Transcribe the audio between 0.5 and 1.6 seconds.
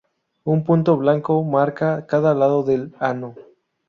Un punto blanco